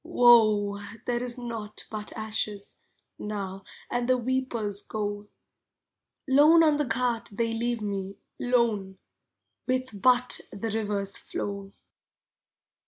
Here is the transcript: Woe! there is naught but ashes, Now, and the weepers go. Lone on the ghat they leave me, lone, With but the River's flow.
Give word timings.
Woe! 0.03 0.81
there 1.05 1.21
is 1.21 1.37
naught 1.37 1.85
but 1.91 2.11
ashes, 2.13 2.79
Now, 3.19 3.63
and 3.87 4.09
the 4.09 4.17
weepers 4.17 4.81
go. 4.81 5.27
Lone 6.27 6.63
on 6.63 6.77
the 6.77 6.85
ghat 6.85 7.29
they 7.31 7.51
leave 7.53 7.83
me, 7.83 8.17
lone, 8.39 8.97
With 9.67 10.01
but 10.01 10.39
the 10.51 10.71
River's 10.71 11.19
flow. 11.19 11.73